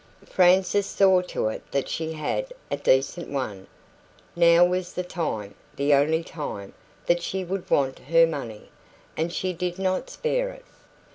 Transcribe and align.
Frances 0.25 0.87
saw 0.87 1.21
to 1.21 1.47
it 1.49 1.61
that 1.71 1.87
she 1.87 2.13
had 2.13 2.51
a 2.71 2.77
decent 2.77 3.29
one. 3.29 3.67
Now 4.35 4.65
was 4.65 4.93
the 4.93 5.03
time, 5.03 5.53
the 5.75 5.93
only 5.93 6.23
time, 6.23 6.73
that 7.05 7.21
she 7.21 7.45
should 7.45 7.69
want 7.69 7.99
her 7.99 8.25
money, 8.25 8.71
and 9.15 9.31
she 9.31 9.53
did 9.53 9.77
not 9.77 10.09
spare 10.09 10.49
it. 10.49 10.65